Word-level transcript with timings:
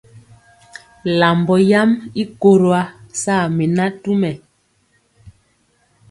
Lambɔ 1.19 1.55
yam 1.71 1.91
i 2.21 2.23
koro 2.41 2.69
ya 2.77 2.83
saa 3.21 3.43
mi 3.55 3.65
natumɛ. 3.75 4.31